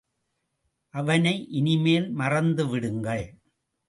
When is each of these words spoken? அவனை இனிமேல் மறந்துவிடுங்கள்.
அவனை 0.93 1.33
இனிமேல் 1.49 2.07
மறந்துவிடுங்கள். 2.17 3.25